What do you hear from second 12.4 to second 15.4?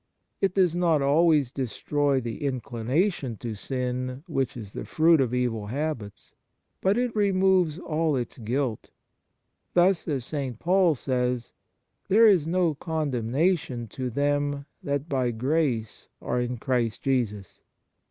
no condemna tion to them that (by